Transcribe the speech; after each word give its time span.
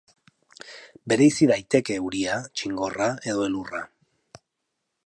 Bereizi 1.13 1.49
daiteke 1.51 1.99
euria, 2.05 2.39
txingorra 2.61 3.13
edo 3.35 3.47
elurra. 3.51 3.85